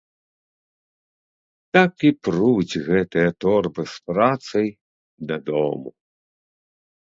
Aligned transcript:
Так 1.77 1.91
і 2.09 2.11
пруць 2.29 2.79
гэтыя 2.89 3.29
торбы 3.47 3.83
з 3.93 4.09
працай 4.09 4.67
дадому. 5.35 5.89